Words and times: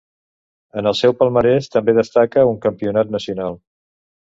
En 0.79 0.89
el 0.91 0.97
seu 0.99 1.13
palmarès 1.19 1.69
també 1.77 1.95
destaca 1.99 2.47
un 2.55 2.59
campionat 2.65 3.15
nacional. 3.19 3.63